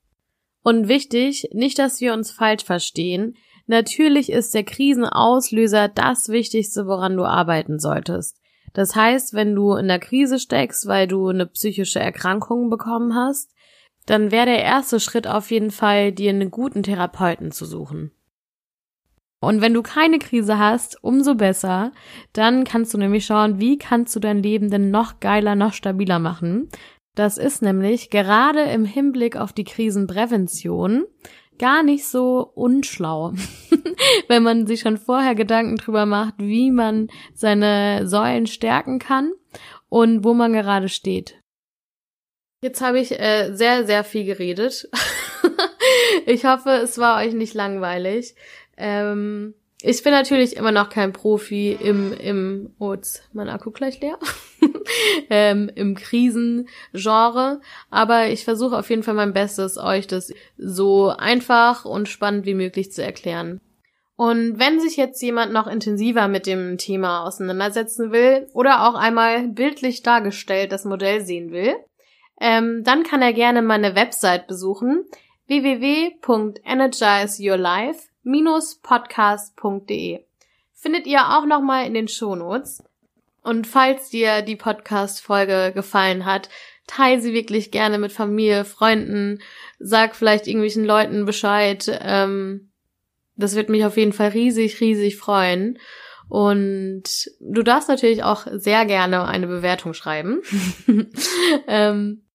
Und 0.63 0.89
wichtig, 0.89 1.49
nicht, 1.53 1.79
dass 1.79 2.01
wir 2.01 2.13
uns 2.13 2.31
falsch 2.31 2.65
verstehen, 2.65 3.37
natürlich 3.67 4.31
ist 4.31 4.55
der 4.55 4.65
Krisenauslöser 4.65 5.89
das 5.89 6.29
Wichtigste, 6.29 6.87
woran 6.87 7.17
du 7.17 7.25
arbeiten 7.25 7.79
solltest. 7.79 8.38
Das 8.73 8.95
heißt, 8.95 9.35
wenn 9.35 9.55
du 9.55 9.75
in 9.75 9.89
der 9.89 9.99
Krise 9.99 10.39
steckst, 10.39 10.87
weil 10.87 11.07
du 11.07 11.29
eine 11.29 11.47
psychische 11.47 12.01
Erkrankung 12.01 12.71
bekommen 12.71 13.15
hast, 13.15 13.55
dann 14.07 14.31
wäre 14.31 14.47
der 14.47 14.63
erste 14.63 15.01
Schritt 15.01 15.27
auf 15.27 15.51
jeden 15.51 15.71
Fall, 15.71 16.13
dir 16.13 16.31
einen 16.31 16.51
guten 16.51 16.83
Therapeuten 16.83 17.53
zu 17.53 17.67
suchen. 17.67 18.13
Und 19.41 19.61
wenn 19.61 19.75
du 19.75 19.83
keine 19.83 20.19
Krise 20.19 20.59
hast, 20.59 21.03
umso 21.05 21.35
besser, 21.35 21.93
dann 22.33 22.65
kannst 22.65 22.93
du 22.93 22.99
nämlich 22.99 23.25
schauen, 23.25 23.61
wie 23.61 23.79
kannst 23.79 24.17
du 24.17 24.21
dein 24.21 24.43
Leben 24.43 24.71
denn 24.71 24.91
noch 24.91 25.21
geiler, 25.21 25.55
noch 25.55 25.73
stabiler 25.73 26.19
machen. 26.19 26.69
Das 27.15 27.39
ist 27.39 27.63
nämlich 27.63 28.11
gerade 28.11 28.63
im 28.63 28.85
Hinblick 28.85 29.37
auf 29.37 29.53
die 29.53 29.65
Krisenprävention 29.65 31.05
gar 31.59 31.83
nicht 31.83 32.07
so 32.07 32.51
unschlau, 32.55 33.33
wenn 34.29 34.43
man 34.43 34.67
sich 34.67 34.81
schon 34.81 34.97
vorher 34.97 35.35
Gedanken 35.35 35.77
drüber 35.77 36.07
macht, 36.07 36.35
wie 36.39 36.71
man 36.71 37.09
seine 37.35 38.07
Säulen 38.07 38.47
stärken 38.47 38.99
kann 38.99 39.33
und 39.89 40.25
wo 40.25 40.35
man 40.35 40.53
gerade 40.53 40.89
steht. 40.89 41.41
Jetzt 42.63 42.81
habe 42.81 42.99
ich 42.99 43.19
äh, 43.19 43.53
sehr, 43.55 43.87
sehr 43.87 44.03
viel 44.03 44.25
geredet. 44.25 44.89
ich 46.27 46.45
hoffe, 46.45 46.71
es 46.71 46.99
war 46.99 47.25
euch 47.25 47.33
nicht 47.33 47.55
langweilig. 47.55 48.35
Ähm, 48.77 49.55
ich 49.81 50.03
bin 50.03 50.13
natürlich 50.13 50.57
immer 50.57 50.73
noch 50.73 50.89
kein 50.89 51.13
Profi 51.13 51.71
im, 51.73 52.13
im, 52.13 52.75
oh, 52.79 52.95
jetzt 52.95 53.29
mein 53.33 53.49
Akku 53.49 53.71
gleich 53.71 54.01
leer, 54.01 54.19
ähm, 55.31 55.71
im 55.75 55.95
Krisengenre, 55.95 57.61
aber 57.91 58.29
ich 58.29 58.45
versuche 58.45 58.77
auf 58.77 58.91
jeden 58.91 59.05
Fall 59.05 59.15
mein 59.15 59.33
Bestes, 59.33 59.79
euch 59.79 60.09
das 60.09 60.35
so 60.57 61.11
einfach 61.11 61.85
und 61.85 62.09
spannend 62.09 62.45
wie 62.45 62.55
möglich 62.55 62.91
zu 62.91 63.05
erklären. 63.05 63.61
Und 64.17 64.59
wenn 64.59 64.81
sich 64.81 64.97
jetzt 64.97 65.23
jemand 65.23 65.53
noch 65.53 65.69
intensiver 65.69 66.27
mit 66.27 66.47
dem 66.47 66.77
Thema 66.77 67.25
auseinandersetzen 67.25 68.11
will 68.11 68.49
oder 68.53 68.89
auch 68.89 68.97
einmal 68.97 69.47
bildlich 69.47 70.03
dargestellt 70.03 70.73
das 70.73 70.85
Modell 70.85 71.21
sehen 71.21 71.53
will, 71.53 71.77
ähm, 72.41 72.83
dann 72.83 73.05
kann 73.05 73.23
er 73.23 73.33
gerne 73.33 73.63
meine 73.63 73.95
Website 73.95 74.49
besuchen. 74.49 75.05
www.energizeyourlife 75.47 78.08
podcast.de. 78.83 80.21
Findet 80.75 81.07
ihr 81.07 81.21
auch 81.31 81.47
nochmal 81.47 81.87
in 81.87 81.95
den 81.95 82.09
Shownotes. 82.09 82.85
Und 83.43 83.67
falls 83.67 84.11
dir 84.11 84.43
die 84.43 84.57
Podcast-Folge 84.57 85.73
gefallen 85.75 86.27
hat, 86.27 86.51
teile 86.87 87.21
sie 87.21 87.33
wirklich 87.33 87.71
gerne 87.71 87.99
mit 87.99 88.13
Familie, 88.13 88.67
Freunden, 88.67 89.41
sag 89.79 90.15
vielleicht 90.15 90.47
irgendwelchen 90.47 90.85
Leuten 90.85 91.25
Bescheid. 91.25 91.91
Ähm, 92.03 92.71
das 93.37 93.55
wird 93.55 93.71
mich 93.71 93.87
auf 93.87 93.97
jeden 93.97 94.13
Fall 94.13 94.29
riesig, 94.29 94.81
riesig 94.81 95.17
freuen. 95.17 95.79
Und 96.29 97.31
du 97.41 97.63
darfst 97.63 97.89
natürlich 97.89 98.23
auch 98.23 98.47
sehr 98.53 98.85
gerne 98.85 99.25
eine 99.27 99.47
Bewertung 99.47 99.95
schreiben. 99.95 100.43
ähm, 101.67 102.28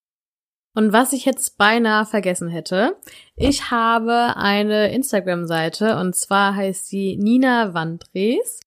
und 0.76 0.92
was 0.92 1.14
ich 1.14 1.26
jetzt 1.26 1.58
beinahe 1.58 2.06
vergessen 2.06 2.50
hätte, 2.50 2.96
ich 3.36 3.70
habe 3.70 4.36
eine 4.36 4.94
Instagram-Seite 4.94 5.98
und 5.98 6.16
zwar 6.16 6.56
heißt 6.56 6.88
sie 6.88 7.18
Nina 7.18 7.74
Wandres, 7.74 8.60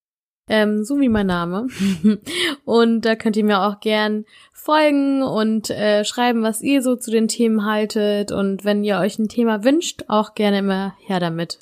ähm, 0.48 0.84
so 0.84 1.00
wie 1.00 1.08
mein 1.08 1.26
Name. 1.26 1.66
und 2.64 3.00
da 3.04 3.16
könnt 3.16 3.36
ihr 3.36 3.44
mir 3.44 3.62
auch 3.62 3.80
gern 3.80 4.24
folgen 4.52 5.22
und 5.22 5.70
äh, 5.70 6.04
schreiben, 6.04 6.42
was 6.42 6.62
ihr 6.62 6.82
so 6.82 6.96
zu 6.96 7.10
den 7.10 7.28
Themen 7.28 7.64
haltet 7.64 8.30
und 8.30 8.64
wenn 8.64 8.84
ihr 8.84 8.98
euch 8.98 9.18
ein 9.18 9.28
Thema 9.28 9.64
wünscht, 9.64 10.04
auch 10.08 10.34
gerne 10.34 10.58
immer 10.60 10.94
her 11.00 11.18
damit. 11.20 11.58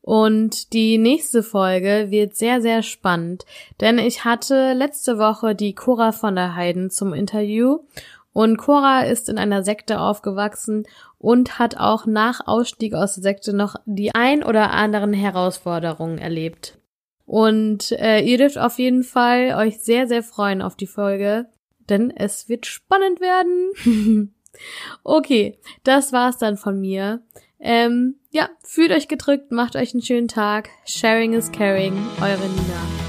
Und 0.00 0.74
die 0.74 0.98
nächste 0.98 1.42
Folge 1.42 2.08
wird 2.10 2.36
sehr, 2.36 2.60
sehr 2.60 2.82
spannend, 2.82 3.46
denn 3.80 3.98
ich 3.98 4.24
hatte 4.24 4.74
letzte 4.74 5.18
Woche 5.18 5.54
die 5.54 5.74
Cora 5.74 6.12
von 6.12 6.34
der 6.34 6.54
Heiden 6.54 6.90
zum 6.90 7.14
Interview 7.14 7.78
und 8.34 8.58
Cora 8.58 9.02
ist 9.02 9.28
in 9.28 9.38
einer 9.38 9.62
Sekte 9.62 10.00
aufgewachsen 10.00 10.86
und 11.18 11.58
hat 11.60 11.78
auch 11.78 12.04
nach 12.04 12.46
Ausstieg 12.46 12.92
aus 12.92 13.14
der 13.14 13.22
Sekte 13.22 13.54
noch 13.54 13.76
die 13.86 14.12
ein 14.14 14.42
oder 14.42 14.72
anderen 14.72 15.14
Herausforderungen 15.14 16.18
erlebt. 16.18 16.76
Und 17.26 17.92
äh, 17.92 18.20
ihr 18.20 18.36
dürft 18.36 18.58
auf 18.58 18.78
jeden 18.78 19.04
Fall 19.04 19.54
euch 19.56 19.78
sehr, 19.78 20.08
sehr 20.08 20.24
freuen 20.24 20.62
auf 20.62 20.74
die 20.74 20.88
Folge, 20.88 21.46
denn 21.88 22.10
es 22.10 22.48
wird 22.48 22.66
spannend 22.66 23.20
werden. 23.20 24.34
okay, 25.04 25.56
das 25.84 26.12
war's 26.12 26.36
dann 26.36 26.56
von 26.56 26.80
mir. 26.80 27.22
Ähm, 27.60 28.16
ja, 28.30 28.50
fühlt 28.64 28.90
euch 28.90 29.06
gedrückt, 29.06 29.52
macht 29.52 29.76
euch 29.76 29.94
einen 29.94 30.02
schönen 30.02 30.28
Tag. 30.28 30.68
Sharing 30.86 31.34
is 31.34 31.52
caring, 31.52 31.94
eure 32.20 32.48
Nina. 32.48 33.03